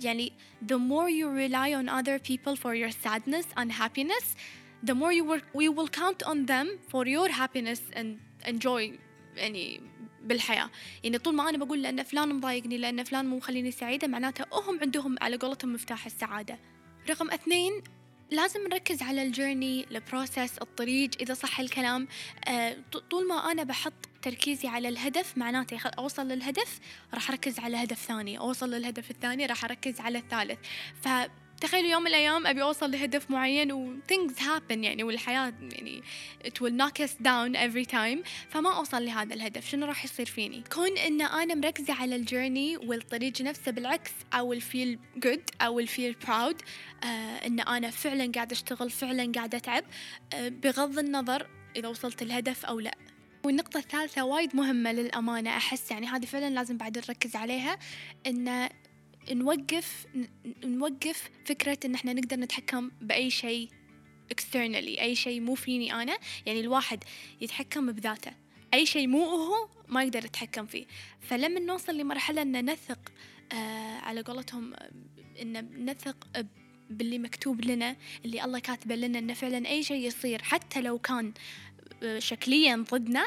[0.00, 0.32] يعني
[0.66, 4.36] the more you rely on other people for your sadness and happiness
[4.86, 8.98] the more you work we will count on them for your happiness and enjoy
[9.36, 9.80] يعني
[10.22, 10.70] بالحياة.
[11.04, 14.80] يعني طول ما أنا بقول لأن فلان مضايقني لأن فلان مو مخليني سعيدة معناته هم
[14.80, 16.58] عندهم على قولتهم مفتاح السعادة.
[17.10, 17.82] رقم اثنين
[18.30, 22.08] لازم نركز على ال journey ال process الطريق إذا صح الكلام.
[22.48, 22.76] آه
[23.10, 26.78] طول ما أنا بحط تركيزي على الهدف معناته أوصل للهدف
[27.14, 28.38] راح أركز على هدف ثاني.
[28.38, 30.58] أوصل للهدف الثاني راح أركز على الثالث.
[31.02, 31.08] ف
[31.60, 36.02] تخيلوا يوم من الأيام أبي أوصل لهدف معين و things happen يعني والحياة يعني
[36.44, 39.70] it will knock us down every time فما أوصل لهذا الهدف.
[39.70, 44.60] شنو راح يصير فيني؟ كون إن أنا مركزة على الجيرني والطريق نفسه بالعكس I will
[44.60, 46.56] feel good I will feel proud
[47.04, 49.84] آه إن أنا فعلا قاعدة أشتغل فعلا قاعدة أتعب
[50.32, 52.94] آه بغض النظر إذا وصلت الهدف أو لا.
[53.44, 57.78] والنقطة الثالثة وايد مهمة للأمانة أحس يعني هذه فعلا لازم بعد نركز عليها
[58.26, 58.68] إن
[59.32, 60.06] نوقف
[60.64, 63.68] نوقف فكرة إن إحنا نقدر نتحكم بأي شيء
[64.34, 66.18] externally أي شيء مو فيني أنا.
[66.46, 67.04] يعني الواحد
[67.40, 68.32] يتحكم بذاته.
[68.74, 70.86] أي شيء مو هو ما يقدر يتحكم فيه.
[71.20, 73.12] فلما نوصل لمرحلة إن نثق
[73.52, 74.74] آه على قولتهم
[75.42, 76.46] إن نثق
[76.90, 81.32] باللي مكتوب لنا اللي الله كاتبه لنا إنه فعلا أي شيء يصير حتى لو كان
[82.18, 83.26] شكليا ضدنا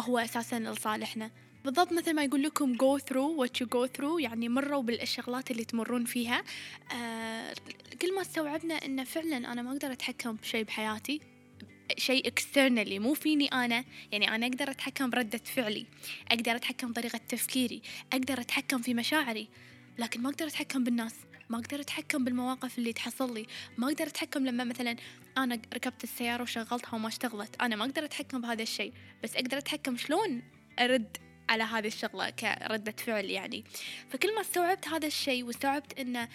[0.00, 1.30] هو أساسا لصالحنا.
[1.66, 5.64] بالضبط مثل ما يقول لكم go through what you go through يعني مروا بالشغلات اللي
[5.64, 6.44] تمرون فيها.
[6.92, 7.54] آه
[8.02, 11.20] كل ما استوعبنا انه فعلا أنا ما أقدر أتحكم بشيء بحياتي
[11.98, 15.86] شيء externally مو فيني أنا يعني أنا أقدر أتحكم بردة فعلي
[16.30, 19.48] أقدر أتحكم بطريقة تفكيري أقدر أتحكم في مشاعري
[19.98, 21.14] لكن ما أقدر أتحكم بالناس
[21.50, 23.46] ما أقدر أتحكم بالمواقف اللي تحصل لي
[23.78, 24.96] ما أقدر أتحكم لما مثلا
[25.38, 29.96] أنا ركبت السيارة وشغلتها وما اشتغلت أنا ما أقدر أتحكم بهذا الشيء بس أقدر أتحكم
[29.96, 30.42] شلون
[30.78, 33.64] أرد على هذه الشغلة كردة فعل يعني.
[34.08, 36.28] فكل ما استوعبت هذا الشيء واستوعبت إنه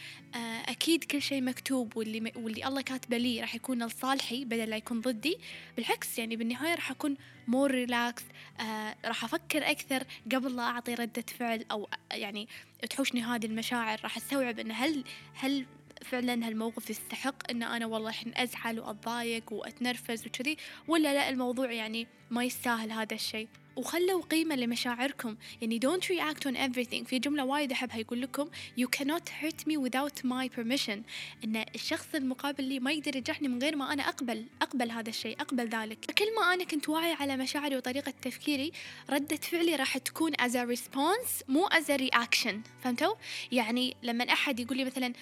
[0.68, 5.02] أكيد كل شيء مكتوب واللي واللي الله كاتبه لي راح يكون لصالحي بدل لا يكون
[5.02, 5.38] ضدي.
[5.78, 7.18] بالعكس يعني بالنهاية راح أكون
[7.48, 8.24] more relax
[8.60, 12.48] آه راح أفكر أكثر قبل لا أعطي ردة فعل أو يعني
[12.90, 14.00] تحوشني هذه المشاعر.
[14.04, 15.66] راح أستوعب انه هل هل
[16.02, 22.08] فعلا هالموقف يستحق إن أنا والله الحين أزعل وأتضايق وأتنرفز وكذي ولا لا الموضوع يعني
[22.30, 23.48] ما يستاهل هذا الشيء.
[23.76, 25.38] وخلوا قيمة لمشاعركم.
[25.62, 27.04] يعني don't react on everything.
[27.04, 31.00] في جملة وايد أحبها يقول لكم you cannot hurt me without my permission.
[31.44, 35.42] إن الشخص المقابل لي ما يقدر يجرحني من غير ما أنا أقبل أقبل هذا الشيء
[35.42, 36.12] أقبل ذلك.
[36.18, 38.72] كل ما أنا كنت واعي على مشاعري وطريقة تفكيري
[39.10, 42.56] ردة فعلي راح تكون as a response مو as a reaction.
[42.84, 43.16] فهمتوا؟
[43.52, 45.14] يعني لما أحد يقول لي مثلا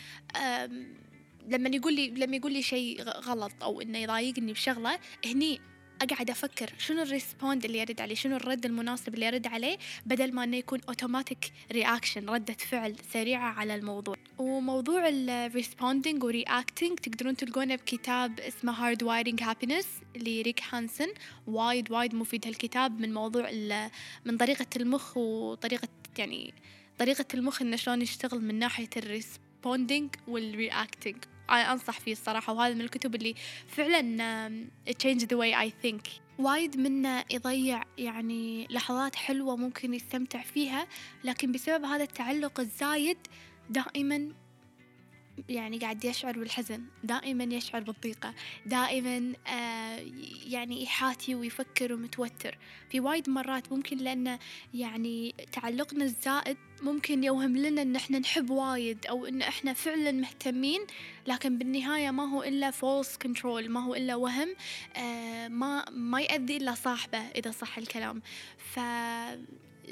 [1.48, 5.62] لما يقول لي لما يقول لي شيء غلط أو إنه يضايقني بشغلة هني
[6.02, 10.34] اقعد أفكر شنو ال respond اللي ارد عليه؟ شنو الرد المناسب اللي ارد عليه بدل
[10.34, 14.16] ما إنه يكون automatic reaction ردة فعل سريعة على الموضوع.
[14.38, 21.08] وموضوع ال responding و reacting تقدرون تلقونه بكتاب اسمه Hardwiring Happiness لريك هانسن.
[21.48, 23.52] وايد وايد مفيد هالكتاب من موضوع
[24.26, 26.54] من طريقة المخ وطريقة يعني
[27.00, 31.16] طريقة المخ إنه شلون يشتغل من ناحية ال responding وال reacting
[31.50, 33.36] أنا أنصح فيه الصراحة وهذا من الكتب اللي
[33.68, 34.68] فعلا
[35.04, 36.10] change the way I think.
[36.40, 40.88] وايد منا يضيع يعني لحظات حلوة ممكن يستمتع فيها
[41.24, 43.18] لكن بسبب هذا التعلق الزايد
[43.70, 44.30] دائما
[45.50, 48.34] يعني قاعد يشعر بالحزن دائما يشعر بالضيقة
[48.66, 50.00] دائما آه
[50.48, 52.58] يعني يحاتي ويفكر ومتوتر.
[52.90, 54.40] في وايد مرات ممكن لأن
[54.74, 60.82] يعني تعلقنا الزائد ممكن يوهم لنا إن إحنا نحب وايد أو إن إحنا فعلا مهتمين
[61.28, 64.50] لكن بالنهاية ما هو إلا false control ما هو إلا وهم
[64.96, 68.22] آه ما ما يأذي إلا صاحبه إذا صح الكلام.
[68.74, 68.80] ف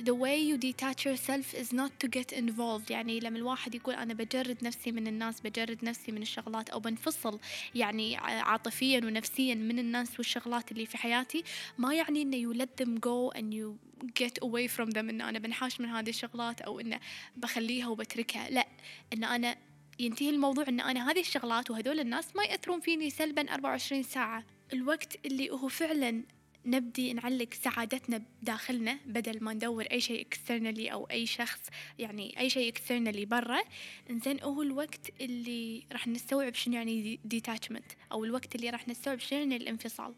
[0.03, 2.91] the way you detach yourself is not to get involved.
[2.91, 7.39] يعني لما الواحد يقول أنا بجرد نفسي من الناس بجرد نفسي من الشغلات أو بنفصل
[7.75, 11.43] يعني عاطفيا ونفسيا من الناس والشغلات اللي في حياتي
[11.77, 13.77] ما يعني إنه you let them go and you
[14.23, 16.99] get away from them إنه أنا بنحاش من هذه الشغلات أو إنه
[17.36, 18.49] بخليها وبتركها.
[18.49, 18.67] لا
[19.13, 19.57] إن أنا
[19.99, 24.43] ينتهي الموضوع إن أنا هذه الشغلات وهذول الناس ما يأثرون فيني سلبا 24 ساعة.
[24.73, 26.23] الوقت اللي هو فعلا
[26.67, 31.60] نبدي نعلق سعادتنا بداخلنا بدل ما ندور أي شيء externally أو أي شخص
[31.99, 33.62] يعني أي شيء externally برا.
[34.10, 39.39] إنزين هو الوقت اللي راح نستوعب شنو يعني detachment أو الوقت اللي راح نستوعب شنو
[39.39, 40.13] يعني الانفصال.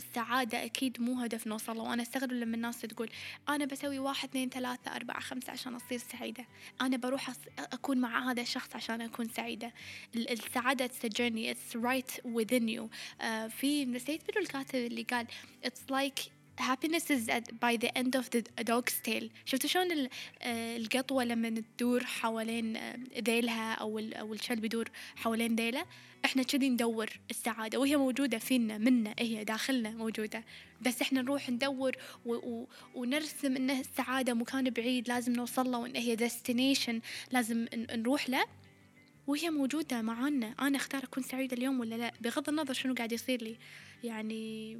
[0.00, 1.82] السعادة أكيد مو هدف نوصل له.
[1.82, 3.10] وأنا أستغرب لما الناس تقول
[3.48, 6.46] أنا بسوي واحد اثنين ثلاثة أربعة خمسة عشان أصير سعيدة.
[6.80, 9.72] أنا بروح أكون مع هذا الشخص عشان أكون سعيدة.
[10.14, 12.88] السعادة it's a journey it's right within you.
[13.20, 15.26] uh, في نسيت منو الكاتب اللي قال
[15.66, 19.28] it's like happiness is at by the end of the dog's tail.
[19.44, 20.08] شفتوا شلون
[20.42, 22.78] القطوة لما تدور حوالين
[23.18, 25.86] ذيلها أو أو الكلب يدور حوالين ذيله؟
[26.24, 30.44] إحنا كذي ندور السعادة وهي موجودة فينا منا هي داخلنا موجودة.
[30.80, 35.96] بس إحنا نروح ندور و و ونرسم إنه السعادة مكان بعيد لازم نوصل له وان
[35.96, 36.94] هي destination
[37.32, 38.44] لازم نروح له.
[39.26, 40.54] وهي موجودة معانا.
[40.60, 43.56] أنا أختار أكون سعيدة اليوم ولا لا؟ بغض النظر شنو قاعد يصير لي.
[44.04, 44.78] يعني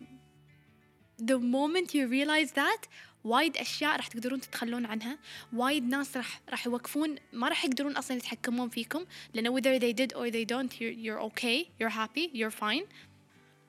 [1.20, 2.88] the moment you realize that
[3.24, 5.18] وايد اشياء راح تقدرون تتخلون عنها
[5.52, 9.04] وايد ناس راح راح يوقفون ما راح يقدرون أصلا يتحكمون فيكم
[9.35, 12.85] لأنه whether they did or they don't you're, you're okay you're happy you're fine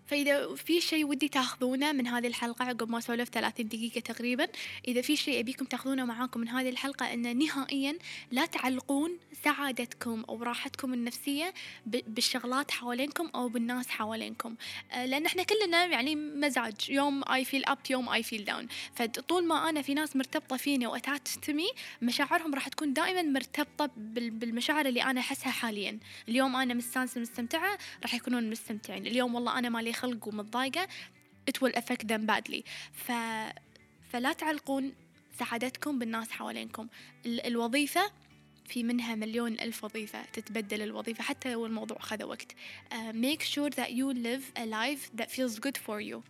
[0.07, 4.47] فإذا في شيء ودي تاخذونه من هذه الحلقة عقب ما سولف 30 دقيقة تقريبا
[4.87, 7.97] إذا في شيء أبيكم تاخذونه معاكم من هذه الحلقة أن نهائيا
[8.31, 11.53] لا تعلقون سعادتكم أو راحتكم النفسية
[11.85, 14.55] بالشغلات حوالينكم أو بالناس حوالينكم.
[14.91, 16.89] آه، لأن إحنا كلنا يعني مزاج.
[16.89, 18.65] يوم I feel up يوم I feel down.
[18.95, 21.67] فطول ما أنا في ناس مرتبطة فيني وأتاتشت مي
[22.01, 25.99] مشاعرهم راح تكون دائما مرتبطة بالمشاعر اللي أنا أحسها حاليا.
[26.29, 29.07] اليوم أنا مستانسة مستمتعة راح يكونون مستمتعين.
[29.07, 30.87] اليوم والله أنا مالي خلق ومتضايقة
[31.51, 32.61] it will affect them badly.
[32.93, 33.11] ف...
[34.11, 34.93] فلا تعلقون
[35.39, 36.87] سعادتكم بالناس حوالينكم.
[37.25, 37.45] ال...
[37.45, 38.11] الوظيفة
[38.65, 42.51] في منها مليون ألف وظيفة تتبدل الوظيفة حتى لو الموضوع خذ وقت.
[42.51, 46.21] uh, make sure that you live a life that feels good for you.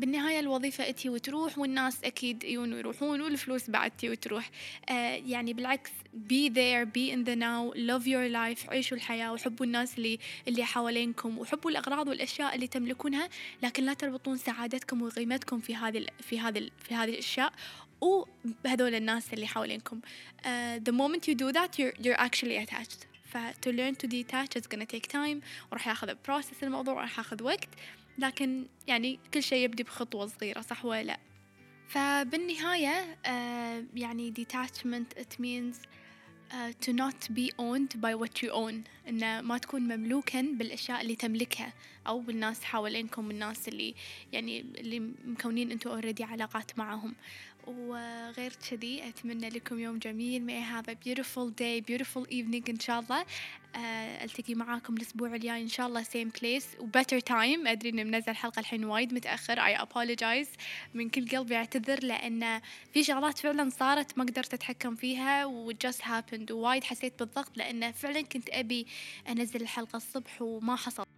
[0.00, 4.50] بالنهاية الوظيفة إتي وتروح والناس أكيد يجون ويروحون والفلوس بعد تي وتروح.
[4.88, 5.90] آه يعني بالعكس
[6.28, 10.64] be there be in the now love your life عيشوا الحياة وحبوا الناس اللي اللي
[10.64, 13.28] حوالينكم وحبوا الأغراض والأشياء اللي تملكونها
[13.62, 17.52] لكن لا تربطون سعادتكم وقيمتكم في هذه في هذه في هذه الأشياء
[18.00, 20.00] وبهذول الناس اللي حوالينكم.
[20.00, 20.44] uh,
[20.88, 23.06] the moment you do that you're, you're actually attached.
[23.24, 25.42] ف to learn to detach is gonna take time.
[25.72, 27.68] وراح ياخذ process الموضوع راح ياخذ وقت.
[28.18, 31.18] لكن يعني كل شيء يبدي بخطوة صغيرة صح ولا لا؟
[31.88, 33.28] فبالنهاية uh,
[33.94, 35.76] يعني detachment it means
[36.50, 38.74] uh, to not be owned by what you own.
[39.08, 41.72] إن ما تكون مملوكا بالأشياء اللي تملكها
[42.06, 43.94] أو بالناس حوالينكم الناس اللي
[44.32, 47.14] يعني اللي مكونين أنتوا أوريدي علاقات معهم
[47.68, 50.46] وغير كذي أتمنى لكم يوم جميل.
[50.46, 53.24] May I have a beautiful day beautiful evening إن شاء الله.
[53.76, 57.66] آه، ألتقي معاكم الأسبوع الجاي إن شاء الله same place و better time.
[57.66, 60.48] أدري إني منزل الحلقة الحين وايد متأخر I apologize.
[60.94, 62.60] من كل قلبي أعتذر لأن
[62.92, 66.50] في شغلات فعلا صارت ما قدرت أتحكم فيها و just happened.
[66.50, 68.86] ووايد حسيت بالضغط لأن فعلا كنت أبي
[69.28, 71.17] أنزل الحلقة الصبح وما حصل.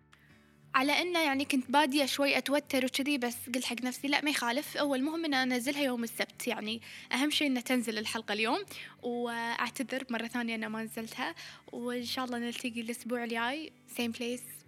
[0.75, 4.77] على انه يعني كنت بادية شوي أتوتر وكذي بس قلت حق نفسي لا ما يخالف.
[4.77, 6.81] هو المهم إن أنزلها يوم السبت يعني
[7.13, 8.65] أهم شيء انها تنزل الحلقة اليوم.
[9.03, 11.35] وأعتذر مرة ثانية انه ما نزلتها.
[11.73, 13.73] وإن شاء الله نلتقي الأسبوع الجاي.
[13.99, 14.60] Same place.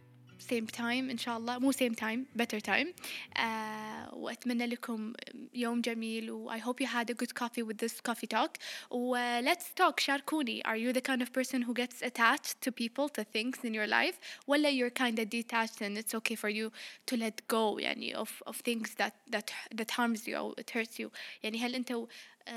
[0.42, 2.88] same time إن شاء الله مو same time better time
[3.36, 5.14] uh, وأتمنى لكم
[5.54, 8.58] يوم جميل و I hope you had a good coffee with this coffee talk
[8.92, 12.72] و uh, let's talk شاركوني are you the kind of person who gets attached to
[12.72, 14.16] people to things in your life
[14.48, 16.72] ولا you're kind of detached and it's okay for you
[17.06, 21.00] to let go يعني of, of things that that that harms you or it hurts
[21.00, 21.10] you
[21.44, 22.08] يعني هل أنتوا
[22.48, 22.52] uh,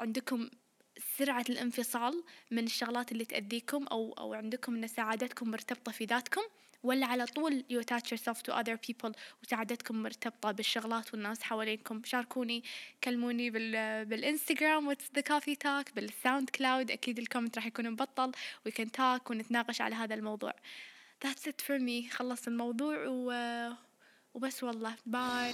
[0.00, 0.50] عندكم
[1.18, 6.42] سرعة الانفصال من الشغلات اللي تأذيكم أو أو عندكم إن سعادتكم مرتبطة في ذاتكم
[6.83, 9.11] ولا على طول you attach yourself to other people
[9.43, 12.01] وسعادتكم مرتبطة بالشغلات والناس حوالينكم.
[12.05, 12.63] شاركوني
[13.03, 18.31] كلموني بال بالإنستغرام what's the coffee talk بال SoundCloud أكيد ال comment راح يكون مبطل.
[18.67, 20.53] We can talk ونتناقش على هذا الموضوع.
[21.25, 22.11] That's it for me.
[22.11, 23.33] خلص الموضوع و...
[24.33, 24.95] وبس والله.
[25.05, 25.53] باي